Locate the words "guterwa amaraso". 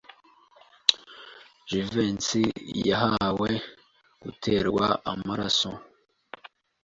4.21-5.71